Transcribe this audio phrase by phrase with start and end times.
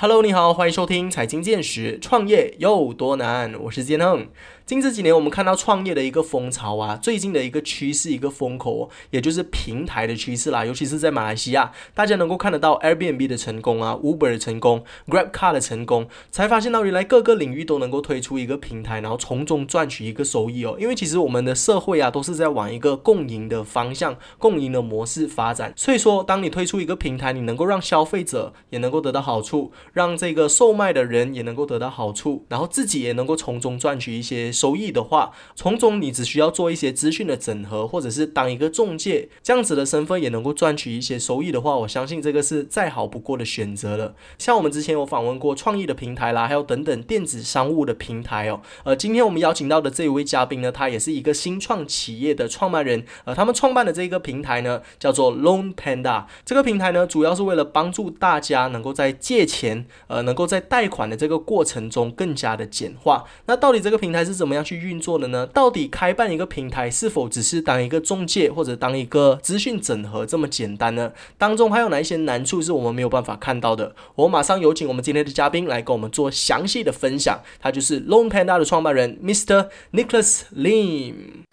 [0.00, 3.52] Hello，你好，欢迎收听财经见识，创业有多难？
[3.62, 4.28] 我是建恒。
[4.68, 10.62] 近这几年，我们看到创业的一个风潮啊，最近的一个趋势，一个风口，也就是平台的趋势啦。
[10.62, 20.76] 尤其是在马来西亚，大家能够看得到 Airbnb 的成功啊，Uber 的成功，Grab Car 的成功，才发现到原来各个领域都能够推出一个平台，然后从中赚取一个收益哦。
[20.78, 25.72] 因为其实我们的社会啊，都是在往一个共赢的方向、共赢的模式发展。
[25.76, 34.52] 所以说，当你推出一个平台，你能够让消费者也能够得到好处，让这个售卖的人也能够得到好处，然后自己也能够从中赚取一些。
[34.58, 44.14] 收益的话，从中你只需要做一些资讯的整合，或者是当一个中介，这样子的身份也能够赚取一些收益的话，我相信这个是再好不过的选择了。
[44.36, 48.60] 像我们之前有访问过创意的平台啦，还有等等电子商务的平台哦。
[48.82, 53.04] 呃，今天我们邀请到的这一位嘉宾呢，他也是一个新创企业的创办人。
[53.24, 56.24] 呃，他们创办的这一个平台呢，叫做 Loan Panda。
[56.44, 63.24] 这个平台呢，主要是为了帮助大家能够在借钱，呃，能够在贷款的这个过程中更加的简化。
[63.46, 64.47] 那到底这个平台是怎么？
[64.48, 65.46] 怎么样去运作的呢？
[65.48, 71.12] 到底开办一个平台是否只是当一个中介或者当一个资讯整合这么简单呢？
[71.36, 73.94] 当中还有哪一些难处是我们没有办法看到的？
[74.14, 77.38] 我马上有请我们今天的嘉宾来跟我们做详细的分享。
[77.60, 79.68] 他就是 Long Panda 的创办人 Mr.
[79.92, 81.44] Nicholas Lim。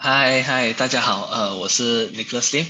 [0.00, 2.64] 嗨嗨，大家好，呃，我是 Nicholas Lim。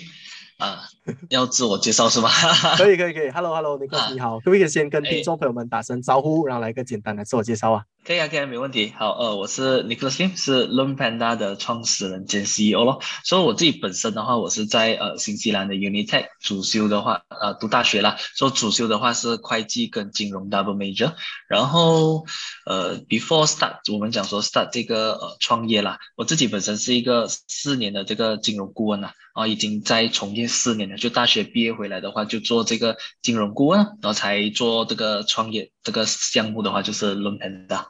[0.58, 0.89] 啊，
[1.28, 2.28] 要自我介绍是吗？
[2.78, 7.84] 可以可以可以，Hello Hello，Nicholas 你好，可不可以先跟听众朋友们打声招呼，然后来个简单的自我介绍啊？
[8.06, 8.92] 可以啊，可以啊，没问题。
[8.98, 13.00] 好，呃，我是 Nicholas Lim，是 Loan Panda 的创始人兼 CEO 咯。
[13.24, 18.16] 所以我自己本身的话，我是在呃新西兰的 Unitech 主修的话，呃，读大学啦。
[18.36, 21.14] 说主修的话是会计跟金融 double major。
[21.48, 22.27] 然后
[22.66, 30.94] 呃，before start，我们讲说 start 这个呃创业啦，我自己本身是一个四年的这个金融顾问啦，啊，已经在从业四年了。
[30.97, 37.86] 就大学毕业回来的话，就做这个金融顾问，然后才做这个创业这个项目的话，就是 Loan Panda。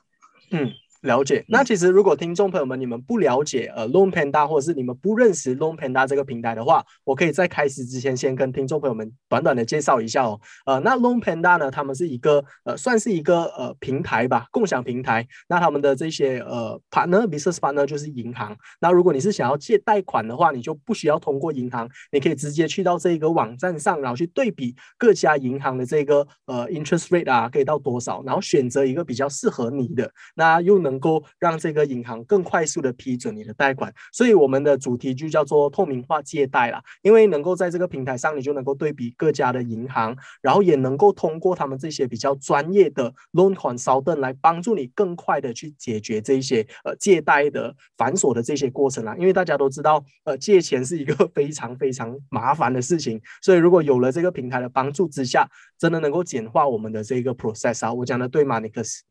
[0.51, 0.73] 嗯。
[1.05, 10.41] 了解，那其实如果听众朋友们你们不了解呃 Loan Panda 或者是你们不认识 Loan Panda 这个平台的话，我可以在开始之前先跟听众朋友们短短的介绍一下哦。
[10.65, 15.27] 呃，那 Loan Panda 呢，他们是一个呃算是一个呃平台吧，共享平台。
[15.47, 18.57] 那他们的这些呃 partner business partner 就是银行。
[18.81, 30.94] 那如果你是想要借贷款的话，你就不需要通过银行，你可以直接去到这个网站上，然后去对比各家银行的这个呃 interest rate 啊，可以到多少，然后选择一个比较适合你的，那又能。
[30.95, 36.81] 能够让这个银行更快速的批准你的贷款，所以我们的主题就叫做透明化借贷啦。
[37.03, 49.17] 因为能够在这个平台上，你就能够对比各家的银行，然后也能够通过他们这些比较专业的 loan consultant 来帮助你更快的去解决这些呃借贷的繁琐的这些过程啦。
[49.19, 57.93] 因为大家都知道，呃，借钱是一个非常非常麻烦的事情，所以如果有了这个平台的帮助之下，真的能够简化我们的这个 process 啊。
[57.93, 59.03] 我讲的对吗，尼克斯？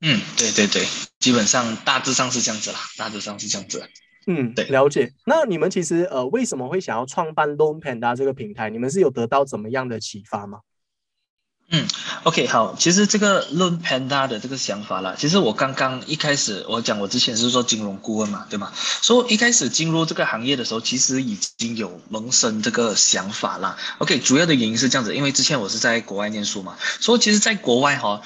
[0.00, 0.86] 嗯，对对对，
[1.18, 3.88] 基本上大致上是这样子啦，大致上是这样子。
[4.26, 5.12] 嗯，对，了解。
[5.24, 8.68] 那你们其实呃，为什么会想要创办 Loan Panda 这个平台？
[8.70, 10.58] 你们是有得到怎么样的启发吗？
[11.70, 11.86] 嗯
[12.24, 18.72] ，OK，好，其实这个 Loan Panda 的这个想法啦，其实我刚刚一开始我讲，我之前是做金融顾问嘛，对吗？
[18.74, 23.78] 所以一开始进入这个行业的时候，其实已经有萌生这个想法啦。
[23.98, 28.20] OK，主要的原因是这样子，因为之前我是在国外念书嘛，所以其实在国外哈。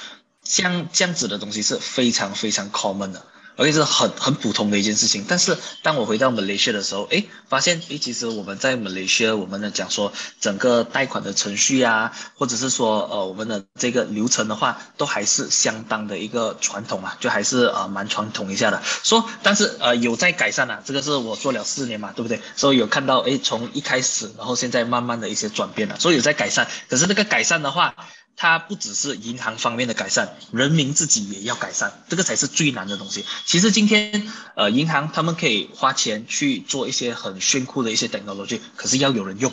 [0.50, 3.24] 像这样子的东西是非常非常 common 的，
[3.54, 5.24] 而且是很很普通的一件事情。
[5.28, 18.82] 但是当我回到 Malaysia 的时候，哎，发现哎，其实我们在 Malaysia，我们的讲说整个贷款的程序啊，或者是说呃我们的这个流程的话，都还是相当的一个传统啊，就还是呃蛮传统一下的。
[19.04, 22.40] 说但是呃有在改善啊，这个是我做了四年嘛，对不对？
[22.56, 26.66] 所以有看到哎从一开始，然后现在慢慢的一些转变了，所以有在改善。
[26.88, 27.94] 可是那个改善的话。
[28.42, 33.26] 它不只是银行方面的改善，人民自己也要改善，这个才是最难的东西。
[33.44, 39.52] 其实今天，呃，银行他们可以花钱去做一些很炫酷的一些 technology，可是要有人用，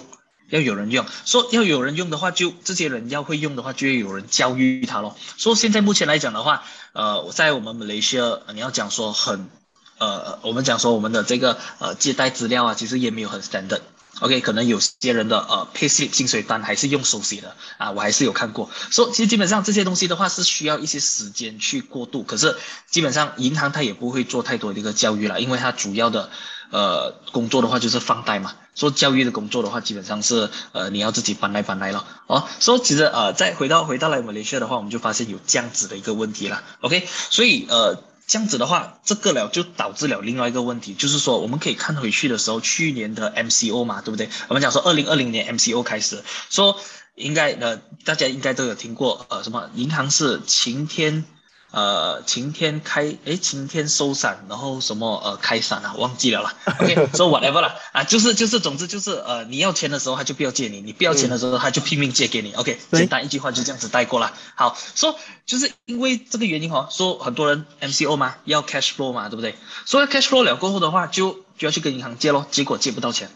[0.52, 1.06] 要有人用。
[1.26, 5.18] 说要有人用的话，就这些人要会用的话，就要有人教育他咯。
[5.36, 6.64] 说现在目前来讲的话，
[6.94, 9.50] 呃，我在我们马来西亚，你要讲说很，
[9.98, 13.82] 呃，我们讲说我们的这个呃借贷资料啊，其实也没有很 standard。
[14.20, 18.70] OK，可能有些人的呃 pc 薪水单还是用手写的啊，我还是有看过。
[18.90, 22.58] 说其实基本上这些东西的话是需要一些时间去过渡，可是
[22.90, 26.32] 基本上银行它也不会做太多的一个教育了，因为它主要的
[26.72, 28.56] 呃工作的话就是放贷嘛。
[28.74, 32.48] 做教育的工作的话，基本上是呃你要自己搬来搬来了哦。
[32.60, 36.64] 所以其实呃再回到回到来马来西亚的话，我们就发现有这样子的一个问题了。
[36.82, 38.02] OK，所以呃。
[38.28, 44.30] 这样子的话，这个了就导致了另外一个问题，就是说我们可以看回去的时候，去年的 MCO 嘛，对不对？
[44.50, 46.78] 我们讲说二零二零年 MCO 开始，说
[47.16, 51.24] 应该呃，大家应该都有听过呃，什么银行是晴天。
[51.72, 56.54] 呃，晴天开，哎，晴天收伞，然后什么呃开伞啊，忘记了啦。
[56.80, 62.54] OK，so whatever 啦，啊，就是就是，总之就是呃，你要钱的时候他就不要借你，你不要钱的时候他就拼命借给你。
[62.54, 64.34] OK，简单一句话就这样子带过了。
[64.56, 69.56] 好，说就是因为这个原因哈，说很多人 MCO 嘛，要 cash flow 嘛，对不对？
[69.86, 73.30] 所以 cash flow 了过后的话，就就要去跟银行借咯，结果借不到钱。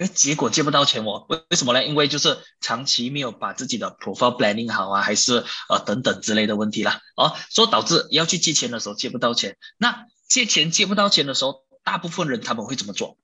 [0.00, 1.84] 哎，结果借不到钱哦，为为什么呢？
[1.84, 9.58] 因为就是长期没有把自己的 profile planning 好啊，还是呃等等之类的问题啦，哦，所以导致要去借钱的时候借不到钱。
[9.76, 13.18] 那借钱借不到钱的时候，大部分人他们会怎么做？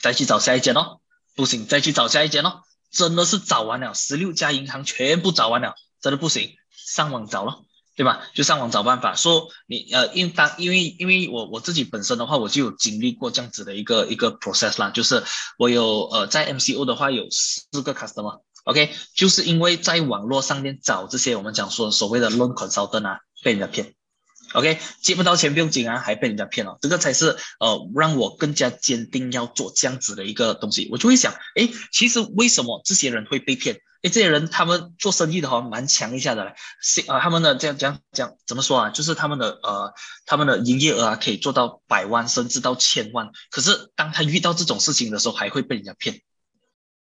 [0.00, 0.98] 再去找下一间哦，
[1.36, 7.64] 不行，再去找下一间哦，真的是找完了，十六家银行全部找完了，真的不行，上网找咯。
[7.94, 8.22] 对吧？
[8.34, 15.22] 就上网找办法，说你呃，因当因为因为我我自己本身的话，我就有经历过这样子的一个一个 process 啦，就是
[15.58, 23.94] 我有呃在 MCO 的话有四个 customer，OK，就是因为在网络上面找这些我们讲说所谓的 loan consultant 啊，被人家骗
[24.54, 33.80] ，OK，借不到钱不用紧啊，还被人家骗了，这个才是呃让我更加坚定要做这样子的一个东西，我就会想，哎，其实为什么这些人会被骗？
[34.02, 38.90] 哎，这些人他们做生意的话蛮强一下的嘞，是啊，他们的这样这样这样怎么说啊？
[38.90, 39.94] 就是他们的呃，
[40.26, 43.30] 他们的营业额啊可以做到百万甚至到千万。
[43.50, 46.20] 可是当他遇到这种事情的时候，还会被人家骗，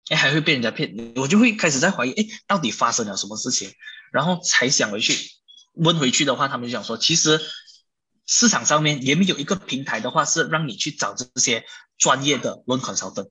[0.09, 3.73] 哎，还会被人家骗，我就会开始在怀疑，哎，到底发生了什么事情？
[4.11, 5.17] 然后才想回去
[5.73, 7.41] 问回去的话，他们就讲说，其实
[8.27, 11.65] 市场上面也没有一个平台的话是让你去找这些
[11.97, 13.27] 专业的论款烧灯。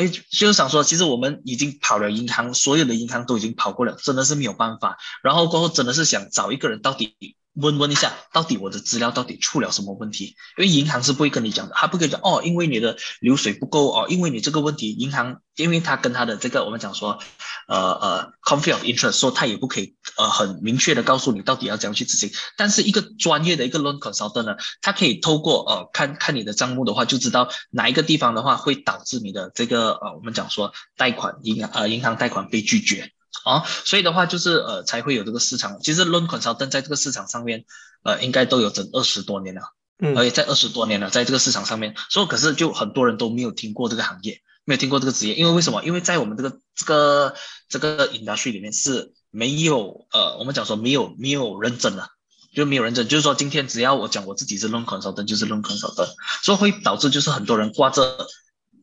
[0.00, 4.96] 哎，就是想说，其实我们已经跑了银行，所有的银行都已经跑过了，真的是没有办法。
[5.22, 7.36] 然后过后真的是想找一个人到底。
[7.54, 10.36] 问问一下，到底我的资料到底出了什么问题？
[10.56, 17.18] 因为银行是不会跟你讲的，他不跟你讲哦，因为你的流水不够哦，因为你这个问题，银行因为他跟他的这个我们讲说，
[17.66, 22.30] 呃呃，conflict of interest，说他也不可以呃很明确的告诉你到底要怎样去执行。
[22.56, 33.10] 但是一个专业的一个 loan consultant 呢，他可以透过呃看看你的账目的话，就知道哪一个地方的话会导致你的这个呃我们讲说贷款银行呃银行贷款被拒绝。
[33.44, 35.78] 啊，所以的话就是呃才会有这个市场。
[35.80, 37.64] 其实 loan consultant 在这个市场上面，
[38.02, 39.62] 呃应该都有整二十多年了，
[39.98, 45.82] 嗯，而且在二十多年了，在这个市场上面，所以可是就很多人都没有听过这个行业，没有听过这个职业，因为为什么？
[45.84, 47.34] 因为在我们这个这个
[47.68, 52.08] 这个 industry 里面是没有呃我们讲说没有没有认证的，
[52.54, 56.10] 就没有认证，就是说今天只要我讲我自己是 loan consultant，就是 loan consultant，
[56.42, 58.26] 所以会导致就是很多人挂着。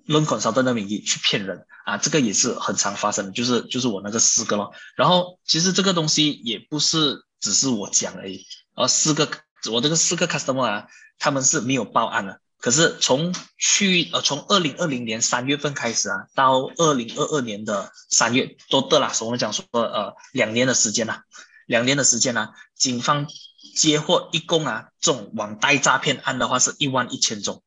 [0.07, 4.71] 论款少灯的名义去骗人啊，这个也是很常发生的，就是就是我那个四个咯。
[4.95, 9.29] 然后其实这个东西也不是只是我讲而已，而四个
[9.71, 10.87] 我这个四个 customer 啊，
[11.19, 12.39] 他们是没有报案的。
[12.59, 21.19] 可是从去呃从二零二零年三月份开始啊，到二零二二年的三月都得了，我们讲说呃两年的时间呐，
[21.67, 23.27] 两年的时间呢，警方
[23.75, 27.61] 接获一共啊这种网贷诈骗案的话是一万一千宗。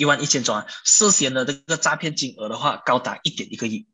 [0.00, 3.86] 一万一千宗啊，涉嫌的这个诈骗金额的话，高达一点一个亿，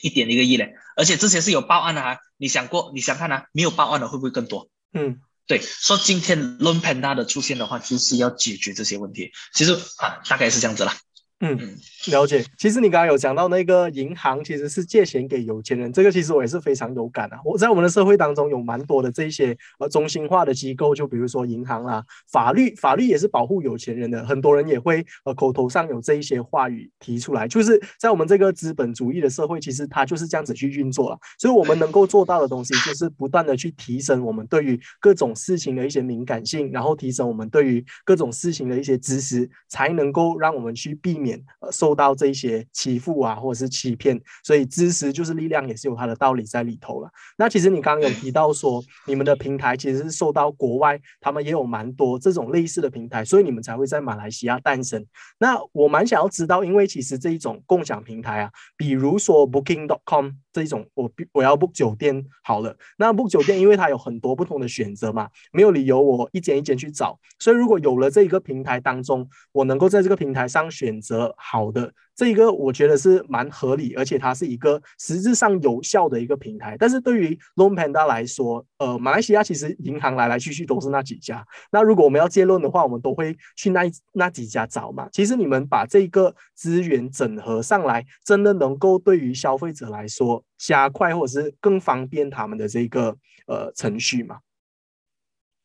[0.00, 0.74] 一点一个亿嘞！
[0.96, 4.70] 而且之前是有报案的啊，你想过，你想看啊，没有报案的会不会更多？
[4.94, 9.30] 嗯，对，说今天 Loan Panda 的出现的话，就是要解决这些问题。
[9.52, 10.96] 其实啊，大概是这样子啦。
[11.40, 11.78] 嗯，
[12.10, 12.44] 了解。
[12.58, 17.38] 其实你刚刚有讲到那个银行其实是借钱给有钱人，这个其实我也是非常有感啊。
[17.44, 31.18] 我在我们的社会当中有蛮多的这些呃中心化的机构，就比如说银行啦，法律法律也是保护有钱人的，很多人也会呃口头上有这一些话语提出来，就是在我们这个资本主义的社会，其实它就是这样子去运作了。
[31.38, 41.42] 所以我们能够做到的东西，就是不断的去提升我们对于各种事情的一些敏感性，然后提升我们对于各种事情的一些知识，才能够让我们去避免。
[41.60, 47.10] 呃，受受到这些欺负啊，或者是欺骗，所以知识就是力量，也是有它的道理在里头了。
[47.36, 55.04] 那其实你刚刚有提到说，你们的平台其实是受到国外，他们也有蛮多这种类似的平台，所以你们才会在马来西亚诞生。
[55.38, 71.62] 那我蛮想要知道，因为其实这一种共享平台啊，比如说 Booking.com 这一种，我我要 book 酒店好了，那 book 酒店，因为它有很多不同的选择嘛，没有理由我一间一间去找，所以如果有了这一个平台当中，我能够在这个平台上选择好。
[71.62, 76.76] 好的，这一个我觉得是蛮合理，而且它是一个实质上有效的一个平台。
[76.78, 81.44] 但是对于 Loan Panda 来说，呃，马来西亚其实银行来来去去都是那几家。
[81.70, 85.08] 那如果我们要借论的话，我们都会去那那几家找嘛。
[85.12, 93.16] 其实你们把这个资源整合上来，真的能够对于消费者来说加快或者是更方便他们的这个
[93.46, 94.38] 呃程序嘛？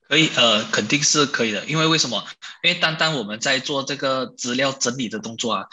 [0.08, 2.24] 可以，呃，肯定是可以的，因为为什么？
[2.64, 5.66] 因为单单我们在做这个资料整理的动作啊，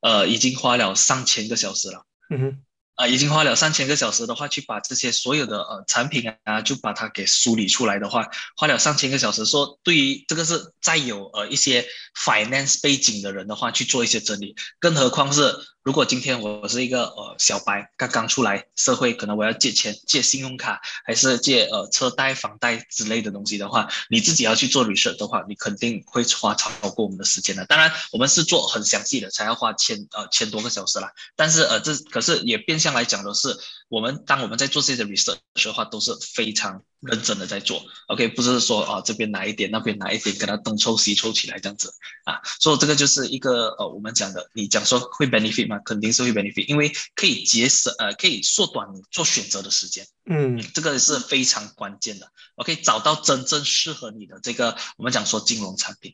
[0.00, 2.04] 呃，已经花了上千个小时了。
[2.30, 2.58] 嗯哼。
[2.96, 9.46] 啊，已经花了上千个小时的话，去把这些所有的呃产品啊，就把它给梳理出来的话，花了上千个小时。
[9.46, 15.54] 说对于这个是再有呃一些 finance 背景的人的话，去做一些整理，更何况是。
[15.82, 27.64] 如果今天我是一个呃小白，刚刚出来社会，可能我要借钱、借信用卡，还是借呃车贷、房贷之类的东西的话，你自己要去做 research 的话，你肯定会花超过我们的时间的。
[27.64, 31.10] 当然，我们是做很详细的，才要花千呃千多个小时啦。
[31.34, 33.56] 但是呃这可是也变相来讲的是，
[33.88, 36.82] 我们当我们在做这些 research 的话，都是非常。
[37.00, 41.94] 认真的在做，OK，不是说啊这边哪一点那边哪一点，跟他东抽西抽起来这样子
[42.24, 45.78] 啊，所以这个就是一个呃我们讲的，你讲说会 benefit 吗？
[45.84, 56.12] 肯定是会 benefit，因为可以节省呃可以缩短你做选择的时间，嗯，这个是非常关键的，OK，找到真正适合你的这个我们讲说金融产品，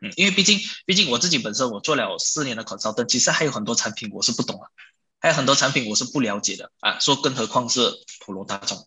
[0.00, 4.68] 嗯，因为毕竟毕竟我自己本身我做了四年的 consultant，其实还有很多产品我是不懂啊，
[5.18, 7.80] 还有很多产品我是不了解的啊，说更何况是
[8.24, 8.86] 普罗大众。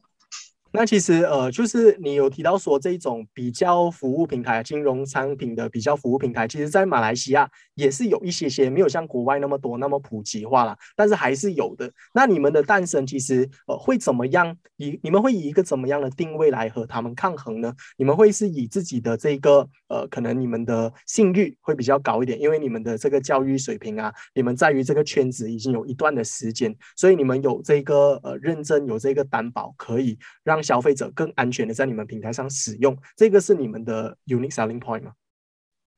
[0.75, 11.91] 那其实呃，就是你有提到说这种比较服务平台、金融商品的比较服务平台，其实在马来西亚也是有一些些，没有像国外那么多、那么普及化了，但是还是有的。
[12.13, 14.57] 那你们的诞生其实呃会怎么样？
[14.77, 17.71] 以你们会以一个怎么样的定位来和他们抗衡呢？
[17.97, 30.63] 你们会是以自己的这个呃，可能你们的信誉会比较高一点，因为你们的这个教育水平啊，你们在于这个圈子已经有一段的时间，所以你们有这个呃认证，有这个担保，可以让。
[30.63, 35.11] 消费者更安全的在你们平台上使用，这个是你们的 unique selling point 吗？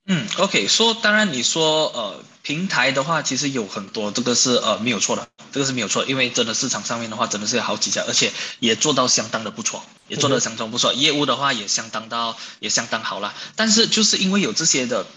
[0.07, 13.33] 嗯，OK，说当然你说呃平台的话，其实有很多，这个是呃没有错的，这个是没有错，因为真的市场上面的话，真的是有好几家，而且也做到相当的不错，也做得相当不错，业务的话也相当到也相当好了。
[13.55, 15.07] 但是就是因为有这些的，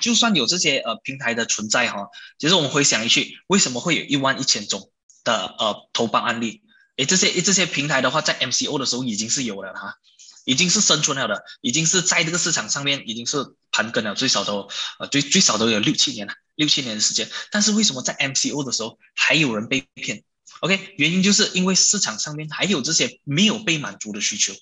[0.00, 4.90] 就算有这些呃平台的存在哈，其实我们回想一句，为什么会有一万一千种
[5.24, 6.60] 的呃投保案例？
[6.96, 9.96] 诶，这些这些平台的话，在 MCO 的时候已经是有了哈，
[10.44, 17.28] 已经是生存了的，已经是在这个市场上面已经是盘根了，最少都呃最最少都有六七年了，六七年的时间。
[17.50, 20.22] 但是为什么在 MCO 的时候还有人被骗
[20.60, 24.52] ？OK，原因就是因为市场上面还有这些没有被满足的需求，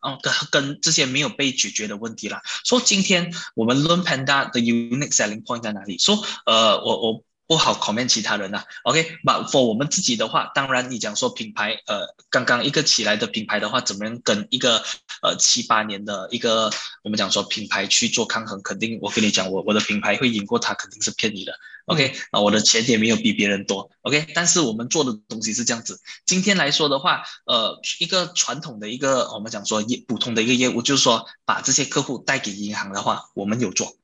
[0.00, 2.42] 哦，跟跟这些没有被解决的问题啦。
[2.64, 5.98] 说今天我们 Learn Panda 的 unique selling point 在哪里？
[5.98, 7.24] 说呃，我我。
[7.46, 14.82] 不好 comment 其他人呐，OK，那 for 我们自己的话，当然你讲说品牌，呃，刚刚一个起来的品牌的话，怎么样跟一个
[15.22, 16.70] 呃七八年的一个
[17.04, 21.52] 我们讲说品牌去做抗衡，肯定我跟你讲，我我的品牌会赢过他，肯定是骗你的
[21.84, 33.96] ，OK，啊，我的钱也没有比别人多，OK，但是我们做的东西是这样子，今天来说的话，呃，一个传统的一个我们讲说业普通的一个业务，就是说把这些客户带给银行的话，我们有做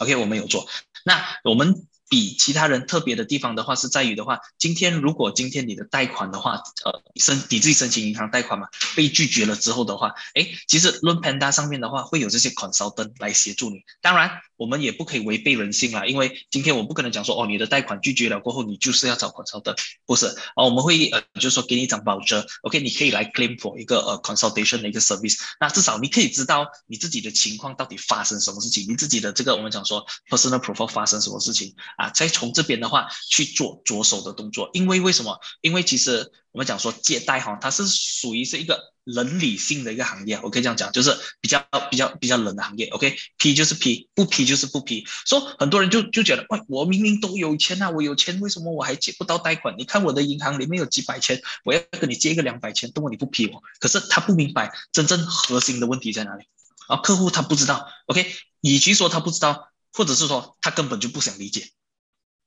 [0.00, 0.68] ，OK，我们有做，
[1.06, 1.86] 那我们。
[2.12, 13.78] 比其他人特别的地方的话，是在于的话，今天如果今天你的贷款的话，呃，申你自己申请银行贷款嘛，被拒绝了之后的话，哎，其实 Loan Panda 上面的话会有这些 consultant 来协助你。
[14.02, 31.74] 当然，我们也不可以违背人性啦，因为今天我不可能讲说，哦，你的贷款拒绝了过后，你就是要找 consultant，不是啊，我们会呃，就是说给你一张保折，OK，你可以来 claim for 一个呃 consultation 的一个 service，那至少你可以知道你自己的情况到底发生什么事情，你自己的这个我们讲说 personal profile 发生什么事情。
[32.02, 35.38] 啊，再从这边的话去做着手的动作，因为为什么？
[35.60, 42.86] 因为其实我们讲说借贷哈，它是属于是一个冷理性的一个行业，我可以这样讲，就是比较比较比较冷的行业。
[42.88, 45.06] OK，批就是批，不批就是不批。
[45.26, 49.76] 说很多人就就觉得，喂，我明明都有钱啊，我有钱，为什么我还借不到贷款？
[49.78, 53.62] 你看我的银行里面有几百千，我要跟你借一个两百千，为什么你不批我？
[53.78, 56.44] 可是他不明白真正核心的问题在哪里，
[56.88, 57.86] 啊，客户他不知道。
[58.06, 58.26] OK，
[58.62, 61.70] 与其说他不知道，或者是说他根本就不想理解。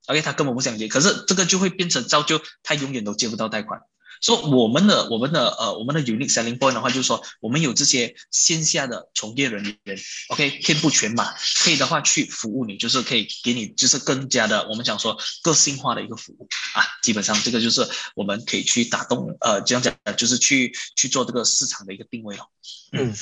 [0.08, 3.82] OK，他根本不想借，可是这个就会变成造就他永远都借不到贷款。
[4.22, 9.98] 说我们的我们的呃我们的 unique selling point 的话，就是说我们有这些线下的从业人员
[10.30, 11.34] ，OK，遍布全马，
[11.64, 16.82] 可以的话去服务你，就是可以给你就是更加的我们讲说个性化的一个服务啊。
[17.04, 22.48] 基本上这个就是我们可以去打动呃这样讲，就是去去做这个市场的一个定位了。
[22.94, 23.14] 嗯。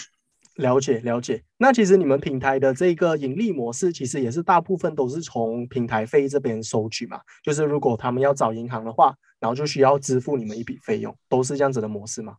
[0.55, 7.19] 了解了解，那其实你们平台的这个盈利模式，其实也是大部分都是从平台费这边收取嘛。
[7.43, 12.35] 就是如果他们要找银行的话，然后就需要支付你们一笔费用，都是这样子的模式吗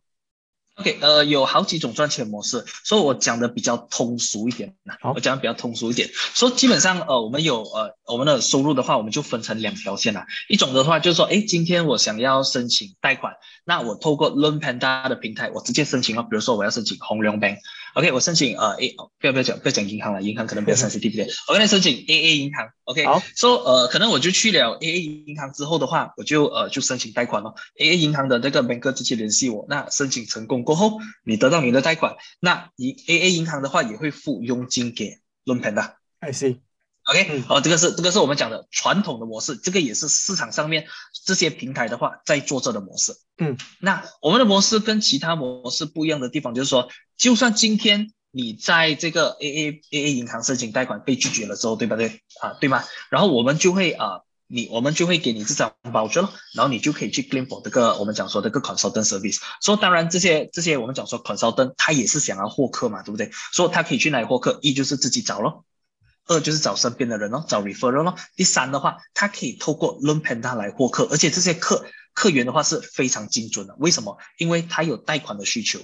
[0.75, 4.75] ？OK，呃，有好几种赚钱模式，所以我讲的比较通俗一点。
[5.01, 10.25] 好，我讲的比较通俗一点，说基本上呃，我们有呃我们的收入的话，我们就分成两条线了。
[10.47, 13.33] 一种的话就是说，哎，今天我想要申请贷款，
[13.65, 16.23] 那我透过 Loan Panda 的平台，我直接申请了。
[16.23, 17.57] 比如说我要申请红龙 Bank。
[17.95, 21.29] OK，我申请呃 A，不要不要讲不要讲银行了，银行可能比较 sensitive 点。
[21.47, 27.55] 我跟你申请 AA 银行，OK，好，说呃可能我就去了 AA 银行之后的话，我就呃就申请贷款了。
[27.79, 35.93] AA 银行的那个 banker 直接联系我，那申请成功过后，你得到你的贷款，那你 AA 银行的话也会付佣金给 Loan Panda。
[36.19, 36.64] I see。
[37.05, 40.87] OK，好哦，这个是这个是我们讲的传统的模式，这个也是市场上面
[41.25, 43.13] 这些平台的话在做这的模式。
[43.37, 52.21] 嗯，那我们的模式跟其他模式不一样的地方，就是说，就算今天你在这个 AA AA 银行申请贷款被拒绝了之后，对不对？
[52.41, 52.83] 啊，对吗？
[53.09, 54.21] 然后我们就会啊。
[54.47, 59.39] 你我们就会给你这张保证了，然后你就可以去 claim for 这个我们讲说这个 consultant service。
[59.59, 63.31] 说当然这些这些我们讲说 consultant 他也是想要获客嘛，对不对？
[63.53, 64.59] 说他可以去哪里获客？
[64.61, 65.65] 一就是自己找咯，
[66.27, 68.15] 二就是找身边的人哦，找 referral 咯。
[68.35, 73.75] 第三的话，他可以透过 Loan Panda 来获客，而且这些客客源的话是非常精准的。
[73.77, 74.17] 为什么？
[74.37, 75.79] 因为他有贷款的需求，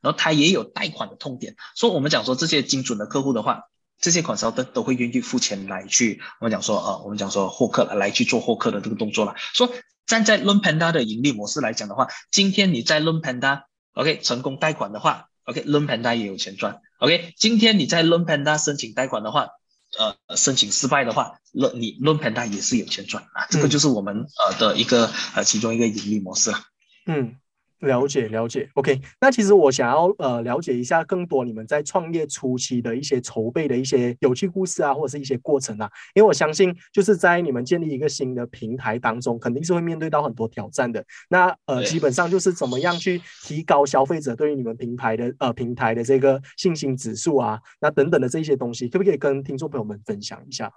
[0.00, 1.56] 然后他也有贷款的痛点。
[1.74, 3.64] 所以我们讲说这些精准的客户的话，
[4.00, 9.34] 这些 consultant 都会愿意付钱来去，我们讲说呃，我们讲说获客来去做获客的这个动作了。
[9.52, 9.72] 说
[10.06, 16.80] 站在 Loan Panda 的盈利模式来讲的话，今天你在 Loan Panda OK 成功贷款的话，OK Loan Panda 也有钱赚。
[16.98, 19.50] OK 今天你在 Loan Panda 申请贷款的话，
[19.98, 26.58] 呃，申请失败的话，Loan 你 Loan Panda 也是有钱赚啊，这个就是我们呃的一个呃其中一个盈利模式了。
[27.06, 27.36] 嗯，
[27.80, 28.68] 了解了解。
[28.74, 35.90] OK，那其实我想要呃了解一下更多你们在创业初期的一些筹备的一些有趣故事啊，或者是一些过程啊。
[36.14, 41.04] 因为我相信就是在你们建立一个新的平台当中，肯定是会面对到很多挑战的。
[41.28, 50.72] 那呃，基本上就是怎么样去提高消费者对于你们平台的呃平台的这个信心指数啊，那等等的这些东西，可不可以跟听众朋友们分享一下？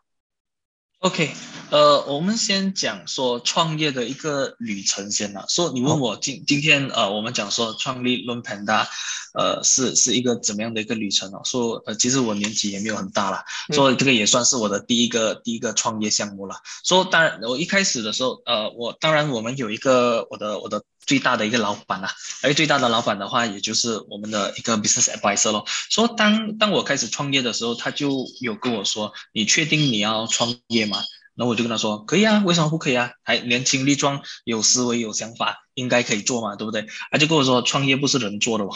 [0.99, 1.29] OK，
[1.69, 5.45] 呃，我们先讲说创业的一个旅程先啦。
[5.47, 8.87] 说你问我今今天呃，我们讲说创立 Loan Panda，
[9.35, 11.41] 呃，是是一个怎么样的一个旅程哦？
[11.45, 16.55] 说呃，其实我年纪也没有很大啦，嗯所以这个也算是我的第一个第一个创业项目了。
[16.83, 22.11] 说当然，我一开始的时候，呃，我当然我们有一个我的我的最大的一个老板啊，
[22.43, 25.65] 而最大的老板的话，也就是我们的一个 business advisor 咯。
[25.89, 31.01] 说当当我开始创业的时候，他就有跟我说：“你确定你要创业吗？”
[31.35, 33.11] 然后我就跟他说：“可以啊，为什么不可以啊？
[33.23, 38.69] 还年轻力壮，有思维，有想法，应该可以做嘛，对不对？”他就跟我说：“创业不是人做的哦。”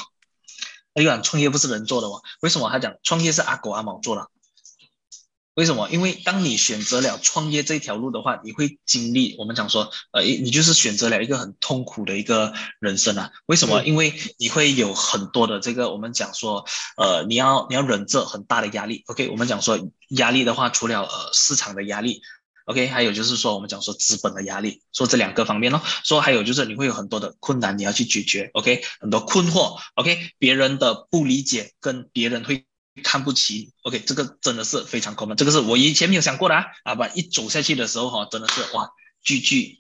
[0.95, 2.21] 他就讲创业不是人做的哦。
[2.41, 2.69] 为什么？
[2.69, 4.27] 他讲创业是阿狗阿猫做的。
[5.55, 5.89] 为什么？
[5.89, 13.31] 因为当你选择了创业这条路的话，你会经历我们讲说，呃，你就是选择了一个很痛苦的一个人生啊。
[13.47, 13.81] 为什么？
[13.81, 19.03] 嗯因为你会有很多的这个我们讲说，呃，你要你要忍着很大的压力。
[19.07, 19.77] OK，我们讲说
[20.09, 22.21] 压力的话，除了呃市场的压力。
[22.65, 25.81] OK，还有就是说，我们讲说资本的压力，说这两个方面咯。
[26.05, 32.65] 说还有就是你会有很多的困难你要去解决，OK，很多困惑，OK，别人的不理解跟别人会
[33.03, 38.89] 看不起，OK，这个真的是非常 common，这个是我以前没有想过的啊，啊，把一走下去的时候哈、真的是哇，
[39.21, 39.79] 句句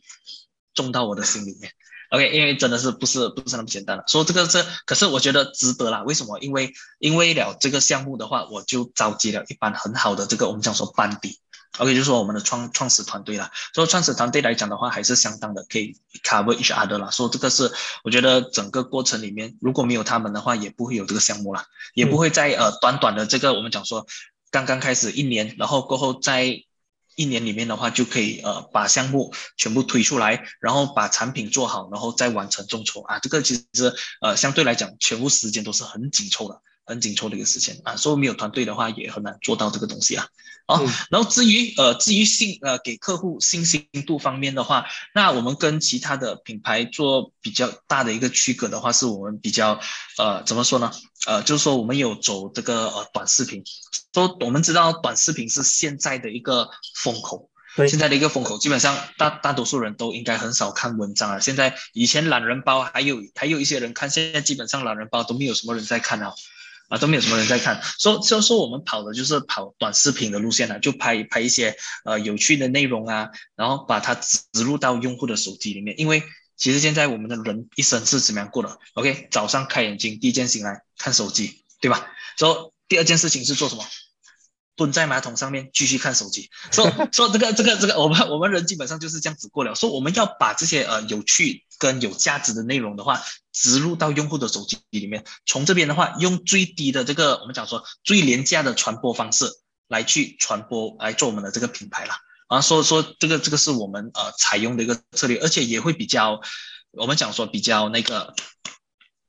[0.73, 1.71] 中到我的心里面。
[2.11, 4.03] OK，因为真的是不是不是那么简单了。
[4.05, 6.03] 说这个是，可是我觉得值得啦。
[6.03, 6.37] 为什么？
[6.39, 11.39] 因为因为了这个项目的话，我就召集了一班很好的这个我们讲说班底。
[11.77, 13.49] OK，就是说我们的创创始团队啦。
[13.73, 17.09] 所以创始团队来讲的话，还是相当的可以 cover each other 啦。
[17.11, 17.71] 所以这个是
[18.03, 24.05] 我觉得整个过程里面，如果没有他们的话，也不会有这个项目啦，也不会在呃短短的这个我们讲说
[24.49, 26.65] 刚刚开始一年，然后过后在
[27.21, 33.19] 一年里面的话，就可以呃把项目全部推出来，然后把产品做好，然后再完成众筹啊。
[33.19, 36.61] 这个其实呃相对来讲，全部时间都是很紧凑的。
[36.85, 40.27] 很紧凑的一个事情啊，所以没有团队的话也很难做到这个东西啊。
[40.67, 49.79] 哦，嗯然后至于呃至于信呃给客户信心度方面的话，那我们跟其他的品牌做比较大的一个区隔的话，是我们比较
[50.17, 50.91] 呃怎么说呢？
[51.27, 53.63] 呃，就是说我们有走这个呃短视频，
[54.13, 57.49] 说我们知道短视频是现在的一个风口。
[57.73, 61.39] 对现在的一个风口，基本上大大多数人都应该很少看文章了。
[61.39, 66.27] 现在以前懒人包还有还有一些人看，现在基本上懒人包都没有什么人在看了。
[66.27, 66.33] 啊，
[66.91, 75.97] 啊都没有什么人在看，说就说我们跑的就是跑短视频的路线了、就拍拍一些呃有趣的内容啊，然后把它植入到用户的手机里面。
[75.97, 76.21] 因为
[76.57, 82.05] 其实现在我们的人一生是怎么样过的？OK，早上开眼睛，第一件醒来看手机，对吧？
[82.37, 83.85] 说第二件事情是做什么？
[84.75, 89.75] 蹲在马桶上面继续看手机，说 说这个这个这个，我们我们人基本上就是这样子过了。
[89.75, 95.25] 说我们要把这些呃有趣跟有价值的内容的话，植入到用户的手机里面。
[95.45, 99.45] 从这边的话，用最低的这个我们讲说最廉价的传播方式
[99.87, 102.13] 来去传播，来做我们的这个品牌了。
[102.47, 106.41] 啊，说说这个这个是我们呃采用的一个策略，而且也会比较，
[106.91, 108.33] 我们讲说比较那个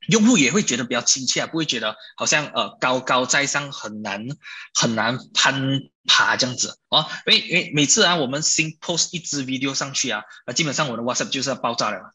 [0.07, 4.25] 用户也会觉得比较亲切，不会觉得好像呃高高在上，很难
[4.73, 7.05] 很难攀爬这样子哦。
[7.25, 12.13] 因为因为每次啊，我们新 post 一支 video 上去啊，那基本上我的 WhatsApp 就是要爆炸了。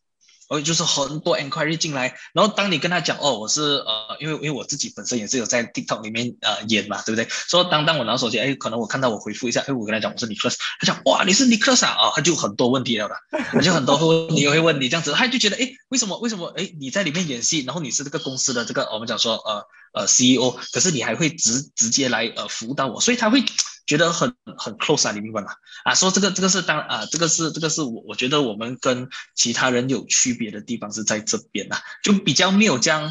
[0.49, 7.29] 哦，就是很多 enquiry 进来，然后当你跟他讲哦，我是呃，因为因为我自己本身也是有在 TikTok 里面呃演嘛，对不对？
[7.31, 13.11] 说当当我拿手机，哎，可能我看到我回复一下，哎，我跟他讲我是尼克斯他讲哇，你是尼克斯啊，他就很多问题了，
[13.53, 23.45] 他就很多会问题会问你这样子，他就觉得哎，为什么为什么哎你在里面演戏，然后你是这个公司的这个我们讲说呃呃 CEO，可是你还会直直接来呃辅导我，所以他会。
[23.89, 25.49] 觉得很很 close 啊，你明白吗？
[25.83, 33.11] 啊，说这个这个是当啊，这个是这个是我我觉得我们跟其他人有区别的地方是在这边啊，就比较没有这样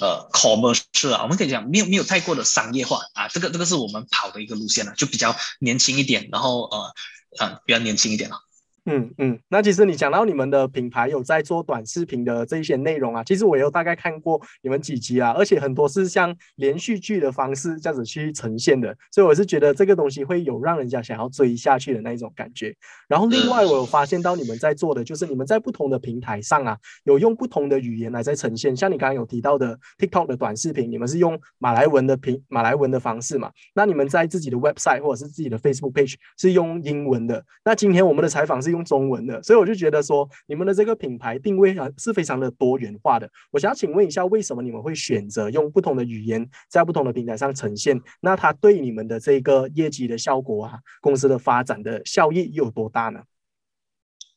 [0.00, 6.92] 呃 commercial 啊，我们可以讲没有没有太过的商业化啊，这个这个是我们跑的一个路线了，就比较年轻一点，然后呃
[7.38, 8.40] 啊比较年轻一点了。
[8.88, 22.72] 嗯嗯，那其实你讲到你们的品牌有在做短视频的这一些内容啊，其实我有大概看过你们几集啊，而且很多是像连续剧的方式这样子去呈现的，所以我是觉得这个东西会有让人家想要追下去的那一种感觉。
[23.08, 33.50] 然后另外我有发现到你们在做的就是你们在不同的平台上啊，有用不同的语言来在呈现，像你刚刚有提到的 TikTok 的短视频，你们是用马来文的平马来文的方式嘛？
[33.74, 37.44] 那你们在自己的 website 或者是自己的 Facebook page 是用英文的。
[37.64, 38.86] 那今天我们的采访是用。
[38.86, 43.28] 中文的，所以我就觉得说，你们的这个品牌定位啊是非常的多元化的。
[43.50, 48.00] 我想请问一下，为什么你们会选择用不同的语言在不同的平台上呈现？
[48.20, 53.22] 那它对你们的这个业绩的效果啊，公司的发展的效益又有多大呢？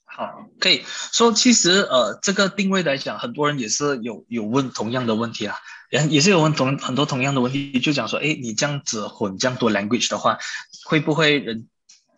[0.04, 5.56] 好，可以说，其实呃，这个定位来讲，很多人也是有有问同样的问题啊，
[5.92, 10.40] 也也是有问同很多同样的问题，就讲说，哎，你这样子混这样多 language 的话，
[10.88, 11.68] 会不会人？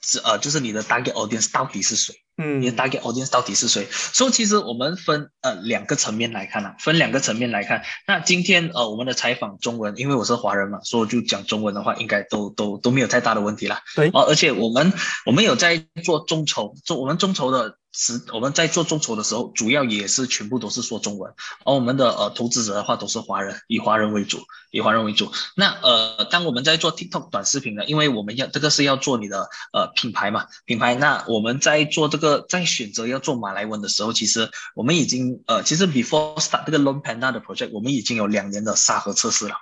[0.01, 2.13] 是呃，就是你的 target audience 到底是谁？
[2.37, 3.87] 嗯，你的 target audience 到底是谁？
[3.91, 7.83] 所以其实我们分呃两个层面来看啊，分两个层面来看。
[8.07, 13.81] 那今天呃我们的采访中文，因为我是华人嘛，所以就讲中文的话，应该都都都没有太大的问题啦。
[13.95, 14.91] 对，而且我们
[15.25, 17.77] 我们有在做众筹，做我们众筹的。
[17.93, 21.33] 是我们在做众筹的时候，主要也是全部都是说中文，
[21.65, 24.39] 而我们的呃投资者的话都是华人，以华人为主，
[24.71, 25.29] 以华人为主。
[25.55, 30.95] 那呃，当我们在做 TikTok 短视频呢，因为我们要这个是要做你的呃品牌嘛，品牌。
[30.95, 39.55] 那我们在做这个，在选择要做马来文的时候，其实我们已经呃，其实 before start 这个 Long Panda 的 project，我们已经有两年的沙盒测试了，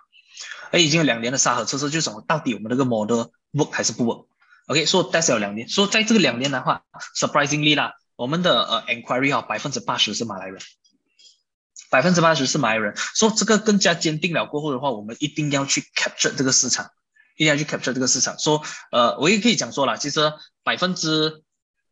[0.70, 2.24] 哎，已经有两年的沙盒测试，就是什么？
[2.28, 6.84] 到底我们那个 model work 还是不 work？OK，说但是有两年，说在这个两年的话
[7.16, 7.94] ，surprisingly 啦。
[8.20, 10.62] 我们的呃 inquiry 哈，百分之八十是马来人，
[11.90, 12.94] 百分之八十是马来人。
[13.16, 16.92] 说这个更加坚定了过后的话，我们一定要去 capture 这个市场，
[17.38, 18.38] 一定要去 capture 这个市场。
[18.38, 21.44] 说呃，我也可以讲说了，其实百分之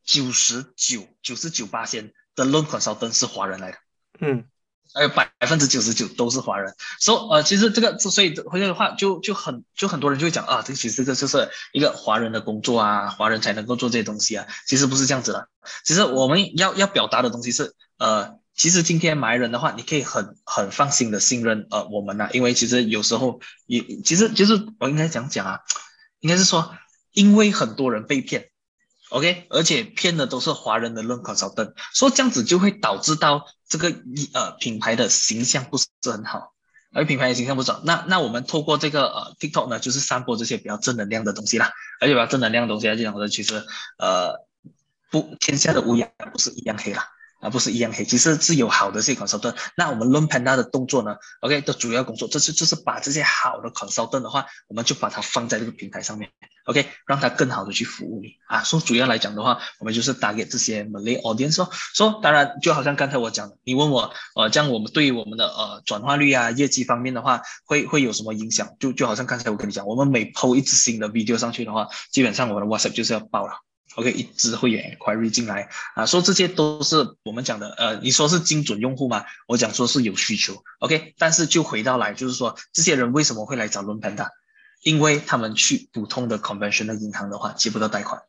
[0.04, 3.78] 九十九、九十九八千的 loan consultant 是华人来的，
[4.20, 4.44] 嗯。
[4.94, 15.50] 还有百分之九十九都是华人，说呃，其实这个所以回来的话，就就很就很多人就会讲啊，这其实这就是一个华人的工作啊，华人才能够做这些东西啊，其实不是这样子的。
[15.84, 25.60] 其实我们要要表达的东西是，呃，其实今天买人的话，你可以很很放心的信任呃我们呐，因为其实有时候也其实其实我应该讲讲啊，
[26.20, 26.76] 应该是说，
[27.12, 28.50] 因为很多人被骗。
[29.10, 36.54] OK，而且骗的都是华人的认可走灯，所以这样子就会导致到这个一呃品牌的形象不是很好，
[36.94, 37.82] 而品牌的形象不好。
[37.86, 43.66] 那那我们透过这个呃 TikTok 呢，就是散播这些比较正能量的东西啦，而且比较正能量的东西来讲的，其实
[43.98, 44.34] 呃
[45.10, 47.08] 不天下的乌鸦不是一样黑啦。
[47.40, 49.56] 而不是一样黑，其实是有好的这些 consultant。
[49.76, 56.30] 那我们 Learn Panda 的动作呢？OK 的主要工作，这是就是把这些好的 consultant 的话，我们就把它放在这个平台上面
[56.66, 58.64] ，OK，让它更好的去服务你啊。
[58.64, 68.76] 说主要来讲的话，我们就是打给这些 Malay audience 说，说当然就好像刚才我讲的，你问我，呃，这样我们对于我们的呃转化率啊、业绩方面的话，会会有什么影响？
[68.80, 73.67] 就就好像刚才我跟你讲，我们每 PO 一支新的 video 上去的话，基本上我的 WhatsApp 就是要爆了。
[73.96, 79.26] OK，一支会员 query 进来啊，说这些都是我们讲的，呃，你说是精准用户吗？
[79.48, 84.30] 我讲说是有需求，OK，但是就回到来，就是说这些人为什么会来找轮盘的
[84.84, 88.22] 因为他们去普通的 conventional 银行的话接不到贷款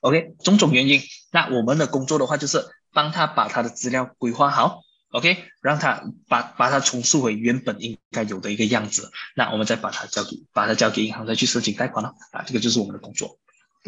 [0.00, 1.02] ，OK，种种原因。
[1.30, 2.64] 那我们的工作的话就是
[2.94, 9.10] 帮他把他的资料规划好，OK，让他把把它重塑回原本应该有的一个样子。
[9.36, 13.38] 那我们再把它交给把它交给银行再去申请贷款了啊，这个就是我们的工作。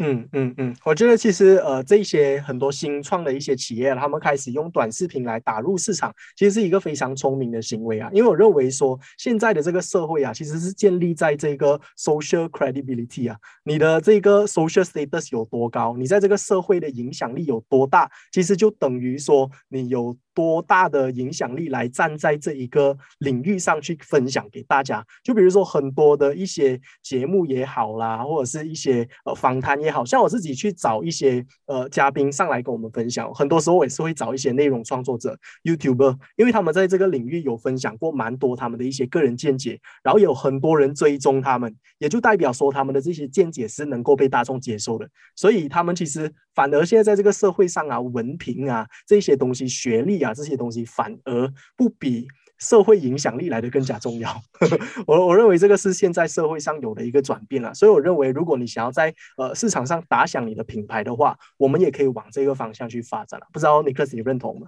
[0.01, 8.09] 嗯嗯嗯，我觉得其实呃，这些很多新创的一些企业，他们开始用短视频来打入市场，其实是一个非常聪明的行为啊。
[8.11, 25.05] 因为我认为说，现在的这个社会啊，其实是建立在这个 social credibility 啊，你的这个 social status 有多高，你在这个社会的影响力有多大，其实就等于说你有多大的影响力来站在这一个领域上去分享给大家？
[25.23, 50.20] 就比如说很多的一些节目也好啦，或者是一些呃访谈也好，像我自己去找一些呃嘉宾上来跟我们分享，很多时候我也是会找一些内容创作者、YouTuber，因为他们在这个领域有分享过蛮多他们的一些个人见解，然后有很多人追踪他们，也就代表说他们的这些见解是能够被大众接受的，所以他们其实反而现在在这个社会上啊，文凭啊这些东西、学历。
[50.23, 54.41] 啊，这些东西反而不比社会影响力来的更加重要。
[55.07, 57.73] 我我认为这个是现在社会上有的一个转变了。
[57.73, 63.47] 所以我认为，如果你想要在呃市场上打响你的品牌的话，我们也可以往这个方向去发展了。
[63.51, 64.67] 不知道尼克斯你认同吗？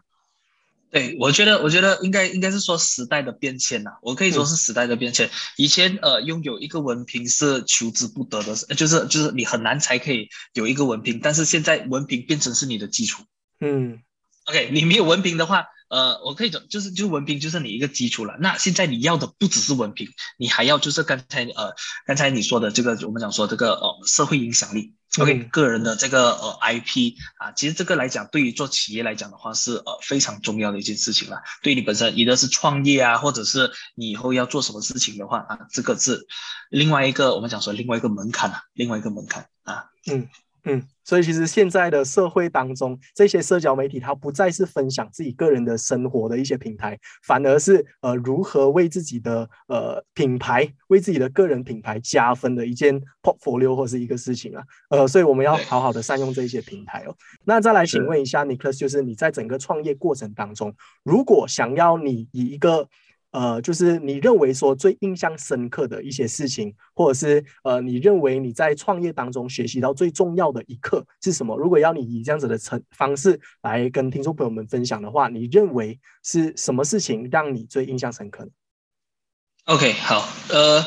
[0.89, 3.91] 对，我觉得，我觉得应该应该是说时代的变迁呐。
[4.03, 5.27] 我可以说是时代的变迁。
[5.57, 11.19] 以前呃，拥有一个文凭是求之不得的，就是就是你很难才可以有一个文凭。
[11.19, 13.23] 但是现在文凭变成是你的基础。
[13.59, 13.99] 嗯。
[14.45, 18.35] OK，你没有文凭的话，呃，我可以讲，就是就文凭就是你一个基础了。
[18.41, 21.73] 那现在你要的不只是文凭，你还要就是刚才呃
[22.05, 31.37] 刚才你说的这个，我们讲说这个呃社会影响力，OK，个人的这个呃 IP 啊，其实这个来讲，对于做企业来讲的话是呃非常重要的一件事情了。
[31.61, 36.27] 对你本身，你的是创业啊，或者是你以后要做什么事情的话啊，这个是
[36.69, 40.27] 另外一个我们讲说另外一个门槛啊，另外一个门槛啊，嗯。
[40.65, 54.63] 嗯，所以其实现在的社会当中，这些社交媒体它不再是分享自己个人的生活的一些平台，反而是呃如何为自己的呃品牌、为自己的个人品牌加分的一件 portfolio 或是一个事情啊。
[54.89, 57.15] 呃，所以我们要好好的善用这些平台哦。
[57.43, 60.73] 那再来请问一下 Nicholas，就是你在整个创业过程当中，
[61.03, 62.87] 如果想要你以一个
[63.33, 71.57] 呃，就是你认为说最印象深刻的一些事情，或者是呃，你认为你在创业当中学习到最重要的一课是什么？
[71.57, 78.47] 如果要你以这样子的成方式来跟听众朋友们分享的话，你认为是什么事情让你最印象深刻
[79.65, 80.85] ？OK，好，呃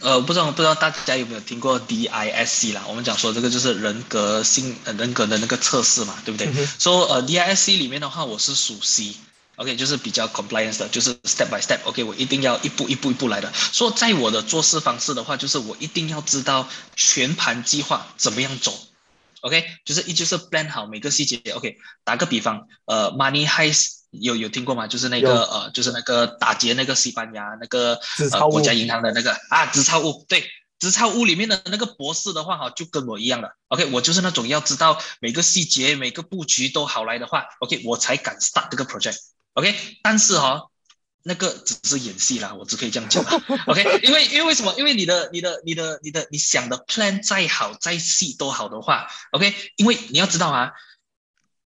[0.00, 2.86] 呃，不知道不知道大家有没有听过 DISC 啦？
[2.88, 6.50] 我们讲说这个就是人格性人格的那个测试嘛，对不对？
[6.78, 9.14] 说呃 DISC 里面的话，我是属 C。
[9.56, 11.78] OK，就是比较 compliance 的，就是 step by step。
[11.84, 13.52] OK，我一定要一步一步一步来的。
[13.54, 18.72] 说在我的做事方式的话，就是我一定要知道全盘计划怎么样走。
[19.42, 21.38] OK，就是一就是 plan 好每个细节。
[21.54, 24.86] OK，打个比方，呃，Money Heist 有有听过吗？
[24.86, 30.24] 就是那个呃，就是那个打劫那个西班牙那个呃国家银行的那个啊，纸钞屋。
[30.28, 33.52] 对，纸钞屋里面的那个博士的话哈，就跟我一样的。
[33.68, 39.18] OK，我就是那种要知道每个细节、每个布局都好来的话，OK，我才敢 start 这个 project。
[39.54, 40.70] OK，但是哈，
[41.24, 43.22] 那个只是演戏啦，我只可以这样讲。
[43.68, 44.74] OK，因为因为为什么？
[44.78, 50.70] 因为你的你的你的你的你想的 plan 再好再细都好的话，OK，因为你要知道啊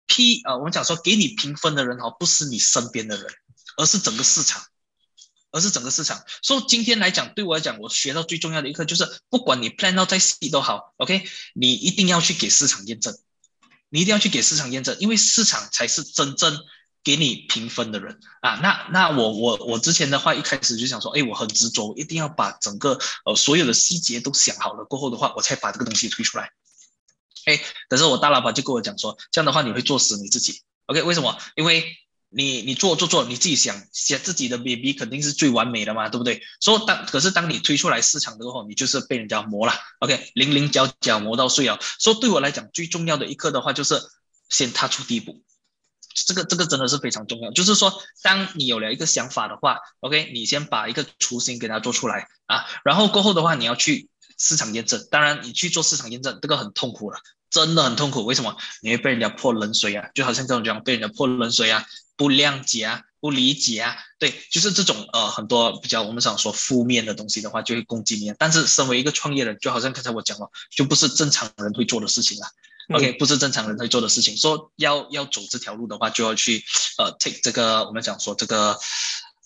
[0.06, 3.26] ，P 啊，我们讲说给你评分的人哈，不是你身边的人，
[3.78, 4.62] 而是整个市场，
[5.50, 6.22] 而是整个市场。
[6.42, 13.18] 所以今天来讲，对我来讲，我学到最重要的一课就是，不管你 plan 到再细都好，OK，你一定要去给市场验证，
[13.88, 16.58] 你一定要去给市场验证，因为市场才是真正。
[17.02, 26.50] 给你评分的人啊，那那我我我之前的话一开始就想说，哎，我很执着，一定要把整个呃所有的细节都想好了过后的话，我才把这个东西推出来。
[27.46, 27.58] 哎，
[27.88, 30.60] 可是我大老板就跟我讲说，这样的话你会做死你自己。
[30.86, 31.38] OK，为什么？
[31.56, 31.96] 因为
[32.28, 36.42] 你你做做做，你自己想想自己的 BB 肯定是最完美的嘛，对不对？
[36.60, 39.72] 所以当可是当你推出来市场的时候，你就是被人家磨了。
[40.00, 41.78] OK，零零角角磨到碎啊。
[41.98, 44.00] 所以对我来讲，最重要的一刻的话，就是
[44.48, 45.42] 先踏出第一步。
[46.12, 55.06] 这个这个真的是非常重要，就是说，当你有了一个想法的话，OK，你先把一个雏形给它做出来啊，然后过后的话，你要去市场验证。
[55.10, 58.24] 当然，你去做市场验证，这个很痛苦了，真的很痛苦。
[58.24, 58.56] 为什么？
[58.82, 61.84] 你会被人家泼冷水啊，就好像这种讲被人家泼冷水啊，
[62.16, 68.34] 不谅解啊，不理解啊，对，就是这种呃很多比较我们想说负面的东西的话，就会攻击你。
[68.36, 72.46] 但是身为一个创业人，就好像刚才我讲了，就不是正常人会做的事情了。
[72.92, 74.37] OK，不是正常人会做的事情。
[74.37, 76.64] 说要要走这条路的话，就要去
[76.98, 78.79] 呃 take 这个我们讲说这个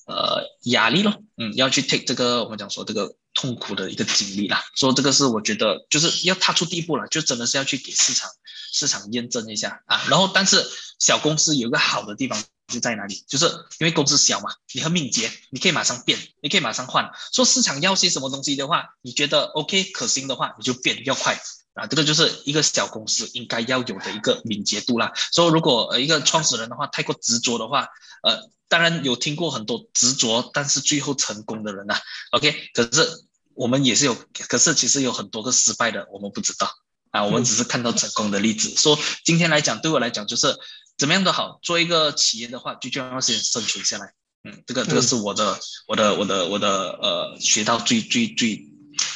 [0.07, 4.65] 呃压力咯，嗯，要去 take 这个我们讲说这个痛苦的一个经历啦。
[4.77, 8.31] 说这个是我觉得就是要踏出第一步了，就真的是要去给市场
[8.73, 10.03] 市场验证一下啊。
[10.09, 10.67] 然后，但是
[10.99, 13.25] 小公司有一个好的地方就在哪里？
[13.29, 13.47] 就是
[13.79, 17.11] 因为公司小嘛，你很敏捷，你可以马上变，你可以马上换。
[17.33, 21.39] 说市场要些什么东西的话，你觉得 OK 可行的话，你就变要快。
[21.75, 25.13] 啊，这个就是一个小公司应该要有的一个敏捷度啦。
[25.33, 27.89] 所以，如果呃一个创始人的话太过执着的话，
[28.23, 31.97] 呃，当然有听过很多执着但是最后成功的人呐。
[32.31, 33.07] OK，可是
[33.55, 34.17] 我们也是有，
[34.49, 36.71] 可是其实有很多个失败的，我们不知道
[37.11, 38.71] 啊，我们只是看到成功的例子。
[38.77, 40.57] 说今天来讲，对我来讲就是
[40.97, 44.13] 怎么样都好，做一个企业的话，最重要先生存下来。
[44.45, 45.59] 嗯，这个这个是我的
[45.89, 48.71] 我的我的我的呃，学到最最最，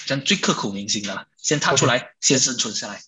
[0.07, 1.27] 像最刻骨铭心的了。
[1.49, 3.01] 先踏出来，先生存下来。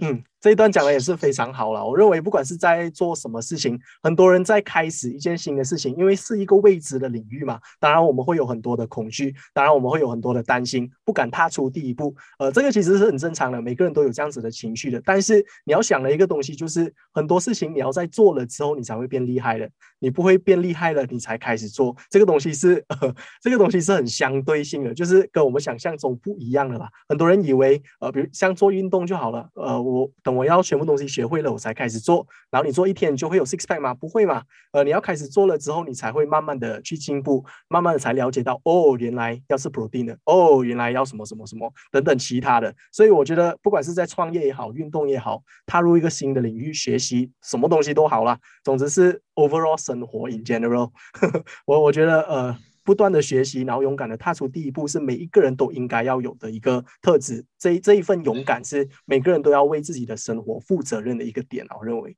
[0.00, 1.84] 嗯，这一段讲的也是非常好了。
[1.84, 12.14] 我认为不管是在做什么事情，很多人在开始一件新的事情，因为是一个未知的领域嘛，当然我们会有很多的恐惧，当然我们会有很多的担心，不敢踏出第一步。
[12.38, 15.02] 呃，这个其实是很正常的，每个人都有这样子的情绪的。
[15.04, 19.68] 但是你要想的一个东西就是，很多事情你要在做了之后，你才会变厉害的。
[20.00, 22.84] 你不会变厉害了，你才开始做这个东西是，
[23.42, 26.88] 这个东西是很相对性的，就是跟我们想象中不一样的啦。
[27.08, 32.26] 很多人以为，呃，比如像做运动就好了，呃，我等我要全部东西学会了，我才开始做。
[32.50, 33.94] 然后你做一天你就会有 six pack 吗？
[33.94, 34.42] 不会嘛？
[34.72, 42.74] 呃，你要开始做了之后，你才会慢慢的去进步，慢慢的才了解到，哦，原来要是 protein 的，哦，原来要什么什么什么等等其他的。
[42.92, 50.90] 所以我觉得，不管是在创业也好，运动也好，踏入一个新的领域学习什么东西都好啦，总之是 overall 生活 in general，
[51.64, 52.58] 我我觉得呃。
[52.88, 57.44] 不断的学习，然后勇敢的踏出第一步，是每一个人都应该要有的一个特质。
[57.58, 62.16] 这这一份勇敢是每个人都要为自己的生活负责任的一个点我认为，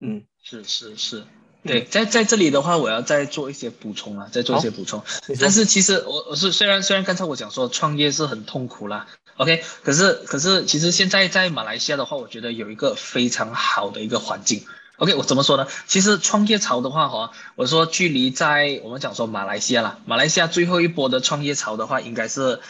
[0.00, 1.24] 嗯，是是是，
[1.64, 5.02] 对，在在这里的话，我要再做一些补充啊，再做一些补充。
[5.40, 14.62] 但是其实我我是虽然虽然刚才我讲说创业是很痛苦啦，OK，可是可是其实现在在马来西亚的话，我觉得有一个非常好的一个环境。
[14.96, 15.66] OK，我怎么说呢？
[15.86, 22.60] 其实创业潮的话，哈，我说距离在我们讲说马来西亚啦，马来西亚最后一波的创业潮的话，应该是，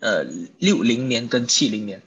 [0.00, 0.24] 呃，
[0.58, 2.02] 六零年跟七零年。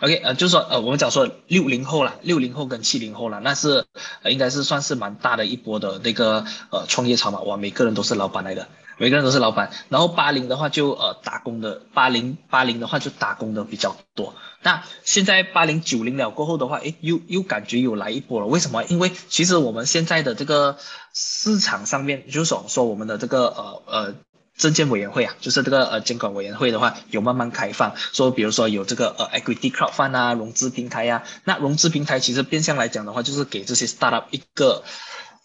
[0.00, 3.84] OK，呃，就是说，呃，我们讲说六零后啦，六零后跟七零后啦，那是，
[4.24, 8.66] 应该是算是蛮大的一波的那个呃创业潮嘛，哇，每个人都是老板来的。
[8.98, 14.34] 每个人都是老板，然后八零的话就呃打工的，八零八零的话就打工的比较多。
[14.62, 18.46] 那现在八零九零了过后的话，诶，又又感觉有来一波了。
[18.46, 18.84] 为什么？
[18.84, 20.76] 因为其实我们现在的这个
[21.14, 24.14] 市场上面，就是说说我们的这个呃呃
[24.56, 31.24] 证监委员会啊，就是这个呃监管委员会的话，有慢慢开放，说比如说有这个呃 equity crowd fund 啊，融资平台呀。
[31.44, 34.82] 那融资平台其实变相来讲的话，就是给这些 startup 一个。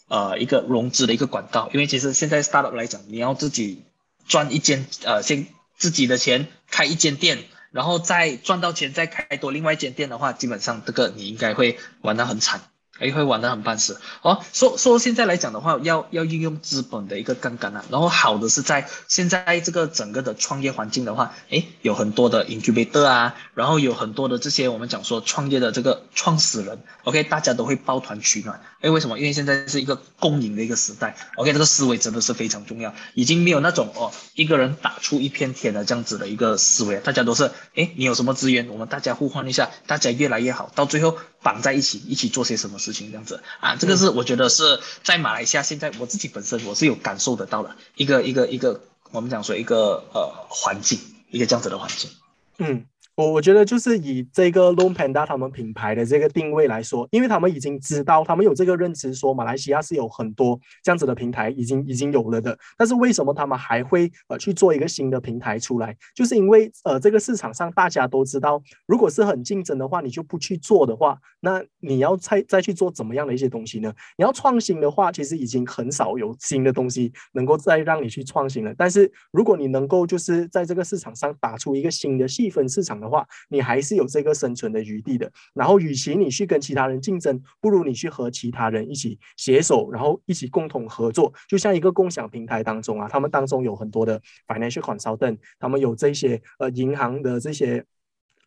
[0.09, 3.83] 呃，一个融资的一个管道，因为其实现在 startup 来讲，你要自己
[4.25, 12.61] 赚一间，呃，先自己的钱开一间店，然后再赚到钱再开多另外一间店的话，基本上这个你应该会玩得很惨。
[12.99, 14.43] 哎，会玩得很半死哦。
[14.53, 17.85] 说说现在来讲的话，要要运用资本的一个杠杆啊。
[17.91, 28.63] 然后好的是在现在这个整个的创业环境的话，哎，有很多的 incubator 啊，然后有很多的这些我们讲说创业的这个创始人，OK，大家都会抱团取暖。
[28.79, 29.17] 哎，为什么？
[29.17, 50.99] 因为现在是一个共赢的一个时代，OK，这个思维真的是非常重要，已经没有那种哦一个人打出一片天的这样子的一个思维，大家都是哎，你有什么资源，我们大家互换一下，大家越来越好，到最后绑在一起，一起做些什么事情这样子啊，这个是我觉得是在马来西亚现在我自己本身我是有感受得到的一个一个一个我们讲说一个呃环境，
[51.31, 52.11] 一个这样子的环境，
[52.59, 52.85] 嗯。
[53.17, 62.55] 我我觉得就是以这个 Lone Panda 他们品牌的这个定位来说，因为他们已经知道，他们有这个认知，说马来西亚是有很多这样子的平台，已经已经有了的。
[62.77, 65.97] 但是为什么他们还会呃去做一个新的平台出来？
[66.13, 73.91] 就是因为呃这个市场上大家都知道，如果是很竞争的话，你就不去做的话，那你要再再去做怎么样的一些东西呢？
[74.19, 78.71] 你要创新的话，其实已经很少有新的东西能够再让你去创新了。
[78.77, 85.31] 但是如果你能够就是在这个市场上打出一个新的细分市场的，的话，你还是有这个生存的余地的。
[85.53, 91.33] 然后，与其你去跟其他人竞争，不如你去和其他人一起携手，然后一起共同合作。
[91.47, 97.85] 就像一个共享平台当中啊，他们当中有很多的 financial consultant，他们有这些呃银行的这些。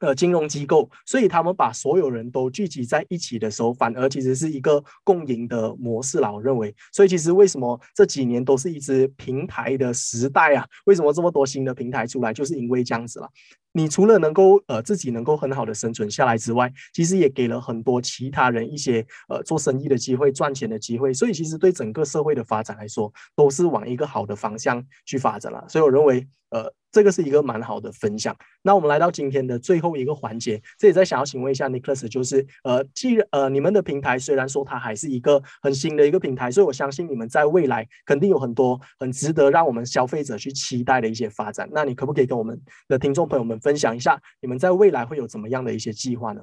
[0.00, 6.32] 呃，金融机构，所以他们把所有人都聚集在一起的时候，反而其实是一个共赢的模式啦。
[6.32, 10.64] 我认为，所以其实为什么这几年都是一支平台的时代啊？
[10.86, 12.32] 为什么这么多新的平台出来？
[12.32, 13.28] 就是因为这样子了。
[13.72, 21.12] 你除了能够呃自己能够很好的生存下来之外，其实也给了很多其他人一些呃做生意的机会、赚钱的机会。
[21.12, 25.64] 所以其实对整个社会的发展来说，都是往一个好的方向去发展了。
[25.68, 26.72] 所以我认为，呃。
[26.92, 28.36] 这个是一个蛮好的分享。
[28.62, 41.68] 那我们来到今天的最后一个环节，这里再想要请问一下 Nicholas，就是呃，既然呃你们的平台虽然说它还是一个很新的一个平台，所以我相信你们在未来肯定有很多很值得让我们消费者去期待的一些发展。
[41.70, 46.42] 那你可不可以跟我们的听众朋友们分享一下，你们在未来会有怎么样的一些计划呢？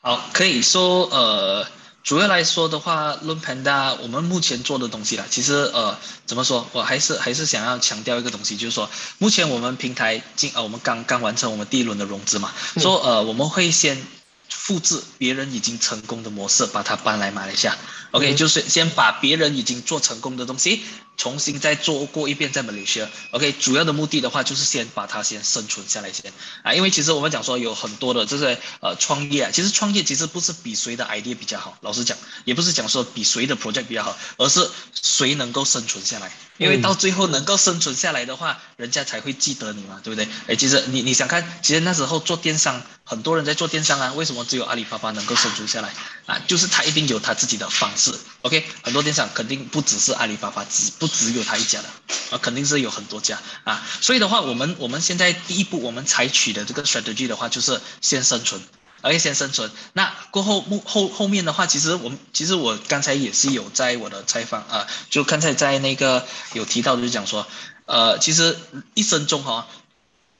[0.00, 1.66] 好，可以说呃。
[2.06, 8.88] 主要来说的话，Lone Panda 我们目前做的东西啦，其实呃怎么说，我还是还是想要强调一个东西，就是说，
[9.18, 14.00] 目前我们平台进呃我们刚刚完成我们第一轮的融资嘛，说呃我们会先
[14.48, 17.76] 复制别人已经成功的模式，把它搬来马来西亚
[18.12, 20.84] OK，就是先把别人已经做成功的东西。
[21.16, 40.28] 重新再做过一遍在马来西亚，OK，主要的目的的话就是先把它先生存下来先啊，因为其实我们讲说有很多的这些呃创业啊，其实创业其实不是比谁的 idea 比较好，老实讲，也不是讲说比谁的 project 比较好，而是谁能够生存下来，因为到最后能够生存下来的话，人家才会记得你嘛，对不对？
[40.48, 45.90] 哎，其实你你想看，其实那时候做电商，很多人在做电商啊，为什么只有阿里巴巴能够生存下来
[46.26, 46.38] 啊？
[46.46, 48.12] 就是他一定有他自己的方式
[48.42, 51.05] ，OK，很多电商肯定不只是阿里巴巴只不。
[51.06, 51.88] 不只有他一家的
[52.30, 58.60] 啊，肯定是有很多家啊，所以的话，我们我们现在第一步我们采取的这个 strategy 的话，就是先生存，
[59.02, 59.70] 而且先生存。
[59.92, 67.46] 那过后幕后后面的话，其实我们其实我刚才也是有在我的采访啊，就刚才在那个有提到，就是讲说，
[67.84, 68.58] 呃，其实
[68.94, 69.68] 一生中哈，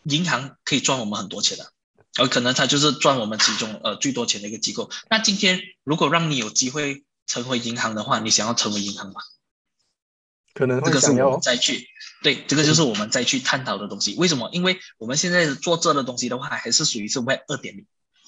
[0.02, 1.70] 银行可以赚我们很多钱的，
[2.16, 4.90] 而可能它就是赚我们其中呃最多钱的一个机构。
[5.08, 9.20] 那今天如果让你有机会成为银行的话，你想要成为银行吗？
[10.56, 11.86] 可能这个是我们再去
[12.22, 14.16] 对，这个就是我们再去探讨的东西。
[14.16, 14.48] 为什么？
[14.52, 17.84] 因为我们现在做这的东西的话，还是属于是 Web 二点零。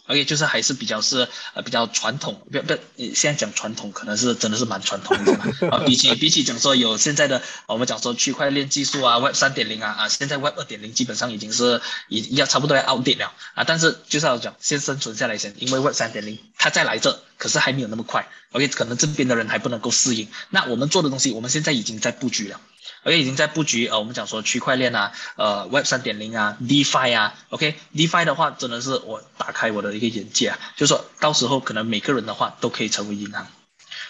[0.08, 2.74] OK，就是还是比较是呃比较传统，不不，
[3.14, 5.84] 现在讲传统可能是真的是蛮传统的嘛 啊。
[5.84, 13.64] 比起比起讲说有现在的我们讲说区块链技术啊，Web 三点零啊啊，现在 Web 二点零基本上已经是已要差不多要 out 了啊。
[13.64, 18.26] 但是就是要讲先生存下来先，因为 Web 三点零它再来这，可是还没有那么快。
[18.52, 20.26] OK，可能这边的人还不能够适应。
[20.48, 22.58] 那我们做的东西，我们现在已经在布局了。
[23.02, 33.46] 而且已经在布局，呃，我们讲说区块链啊，呃，Web 三点零啊，DeFi 啊，OK，DeFi 的话真的是我打开我的一个眼界啊，就是说到时候可能每个人的话都可以成为银行。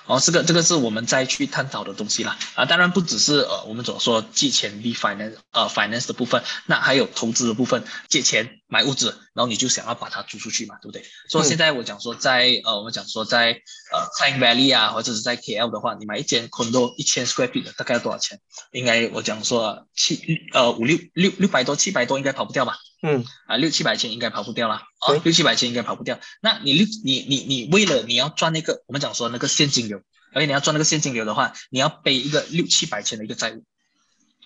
[0.07, 2.39] 哦，这个这个是我们再去探讨的东西啦。
[2.55, 11.03] 啊，当然不只是呃我们所说借钱 B finance 呃 finance 的部分，那还有投资的部分，借钱买屋子，然后你就想要把它租出去嘛，对不对？
[11.29, 13.61] 所以现在我讲说在呃我们讲说在
[13.93, 18.39] 呃 Pine Valley 啊，或者是在 KL 的话，你买一间 condo 一千 square feet 的大概要多少钱？
[18.73, 20.21] 应该我讲说七
[20.53, 22.77] 呃五六六六百多七百多应该跑不掉吧？
[23.03, 26.21] 嗯，啊，六七百千应该跑不掉了，啊，六七百千应该跑不掉。
[26.43, 30.03] 那你六，你你你为了你要赚那个，我们讲说那个现金流，
[30.35, 33.64] 而且你要赚那个现金流的话，你要背一个六七百千的一个债务。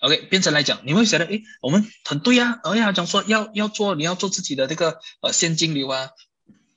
[0.03, 6.09] OK，变成来讲，你会觉得，哎，我们很对呀，而且讲说要要做，你要做自己的这个呃现金流啊。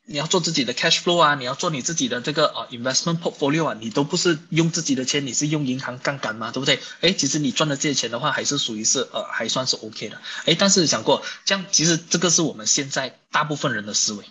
[0.09, 6.79] 你要做自己的 cash flow 啊，你要做你自己的这个呃 investment portfolio 啊，你都不是用自己的钱，你是用银行杠杆嘛，对不对？
[7.01, 10.21] 哎，其实你赚的这些钱的话，还是属于是呃还算是 OK 的。
[10.45, 14.25] 哎，但是想过这样，其实这个是我们现在大部分人的思维，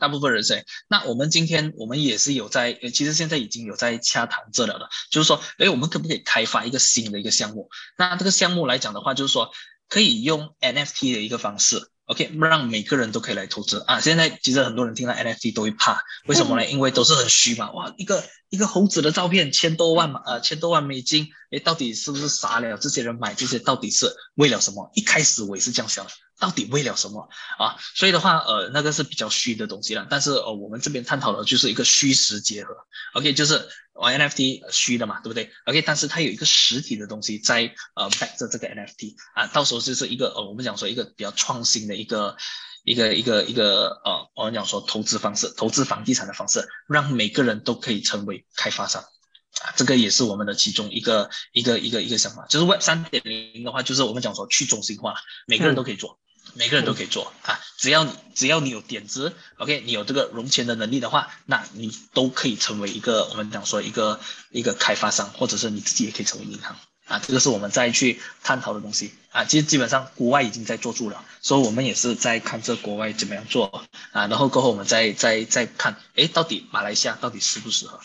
[0.00, 0.64] 大部分人是。
[0.88, 7.68] 那我们今天我们也是有在，其实现在已经有在洽谈这了的，就是说，哎，我们可不可以开发一个新的一个项目？
[7.96, 9.52] 那这个项目来讲的话，就是说
[9.88, 11.90] 可以用 NFT 的一个方式。
[12.06, 14.00] OK，让每个人都可以来投资啊！
[14.00, 16.66] 现在其实很多人听到 NFT 都会怕，为什么呢？
[16.68, 22.76] 因为都是很虚嘛，哇，一个一个猴子的照片，千多万嘛，呃，千多万美金，诶，到底是不是傻了？
[22.78, 24.90] 这些人买这些到底是为了什么？
[24.94, 26.10] 一开始我也是这样想的。
[26.40, 27.28] 到底为了什么
[27.58, 27.76] 啊？
[27.94, 30.06] 所以的话，呃，那个是比较虚的东西了。
[30.10, 32.74] 但是，呃，我们这边探讨的就是一个虚实结合。
[33.12, 42.36] OK，就是玩 NFT 虚的嘛，对不对？OK，但是它有一个实体的东西在呃 back 着这个 NFT 啊，到时候就是一个呃，我们讲说一个比较创新的一个
[42.84, 52.46] 一个一个一个呃，我们讲说投资方式，投资房地产的方式，让每个人都可以成为开发商啊，这个也是我们的其中一个一个一个一个想法。
[52.48, 55.16] 就是 Web 三点零的话，就是我们讲说去中心化，
[55.46, 56.18] 每个人都可以做。
[56.54, 64.20] 每个人都可以做啊，只要你只要你有点子，OK，你有这个融钱的能力的话，那你都可以成为一个我们讲说一个
[64.50, 66.76] 一个开发商，或者是你自己也可以成为银行
[67.06, 69.44] 啊，这个是我们再去探讨的东西啊。
[69.44, 78.00] 其实基本上国外已经在做住了，所以我们也是在看这国外怎么样做啊，然后过后我们再再再看，哎，到底马来西亚到底适不适合？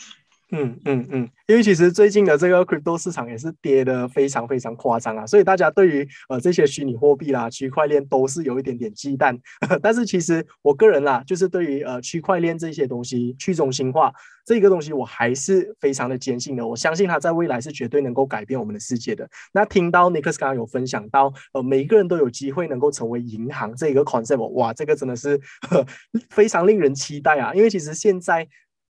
[0.52, 9.36] 嗯嗯嗯，因为其实最近的这个 crypto 市场也是跌的非常非常夸张啊，所以大家对于呃这些虚拟货币啦、区块链都是有一点点忌惮。
[9.82, 14.14] 但是其实我个人啦，就是对于呃区块链这些东西、去中心化
[14.46, 16.66] 这个东西，我还是非常的坚信的。
[16.66, 19.28] 我相信它在未来是绝对能够改变我们的世界的。
[19.52, 25.42] 那听到 Nick 刚刚有分享到，呃，每一个人都有机会能够成为银行这个 concept，哇，这个真的是
[26.30, 27.52] 非常令人期待啊！
[27.56, 28.48] 因为其实现在。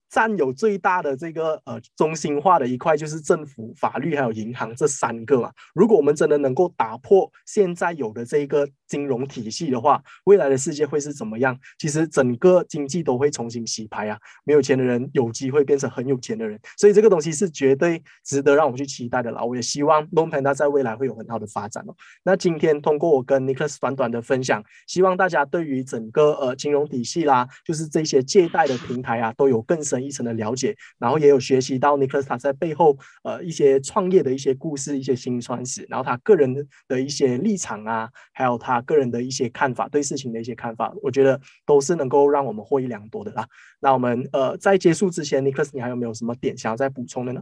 [0.09, 5.51] 占有最大的这个呃中心化的一块就是政府、法律还有银行这三个啊。
[5.73, 11.57] 如果我们真的能够打破现在有的这一个金融体系的话，未来的世界会是怎么样？
[11.79, 14.17] 其实整个经济都会重新洗牌啊！
[14.45, 19.43] 没有钱的人有机会变成很有钱的人，所以这个东西是绝对值得让我们去期待的啦。
[19.43, 21.95] 我也希望 Long Panda 在未来会有很好的发展哦。
[22.23, 30.04] 那今天通过我跟 Nicholas 短短的分享，希望大家对于整个呃金融体系啦，就是这些借贷的平台啊，都有更深。
[30.05, 36.55] 一层的了解，然后也有学习到 nichols 他在背后呃一些创业的一些故事、一些辛酸史，然后他个人
[36.87, 43.47] 的一些立场啊，还有他个人的一些看法，对事情的一些看法，我觉得都是能够让我们获益良多的啦。
[43.79, 47.41] 那我们呃在结束之前 nichols 你还有没有什么点想要再补充的呢？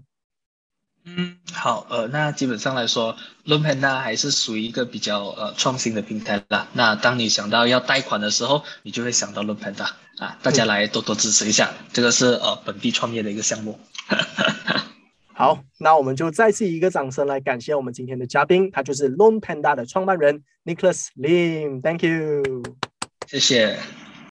[1.05, 6.67] 嗯，好，呃，那基本上来说 l o n Panda 还是属于一个比较呃创新的平台啦。
[6.71, 13.77] 那当你想到要贷款的时候，你就会想到 l o n Panda 啊，大家来多多支持一下，这个是呃本地创业的一个项目。
[15.35, 22.63] 好，那我们就再次一个掌声来感谢我们今天的嘉宾，他就是 l o n Panda 的创办人 Nicholas Lim，Thank you，
[23.27, 23.77] 谢谢。